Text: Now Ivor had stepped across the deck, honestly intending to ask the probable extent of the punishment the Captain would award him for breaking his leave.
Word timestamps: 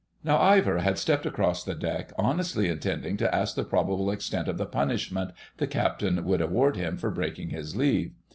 Now 0.23 0.39
Ivor 0.39 0.79
had 0.79 0.97
stepped 0.97 1.27
across 1.27 1.63
the 1.63 1.75
deck, 1.75 2.11
honestly 2.17 2.67
intending 2.67 3.17
to 3.17 3.35
ask 3.35 3.53
the 3.53 3.63
probable 3.63 4.09
extent 4.09 4.47
of 4.47 4.57
the 4.57 4.65
punishment 4.65 5.29
the 5.57 5.67
Captain 5.67 6.25
would 6.25 6.41
award 6.41 6.75
him 6.75 6.97
for 6.97 7.11
breaking 7.11 7.49
his 7.51 7.75
leave. 7.75 8.13